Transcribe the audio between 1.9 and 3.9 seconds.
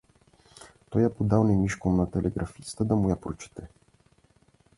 на телеграфиста, да му я прочете.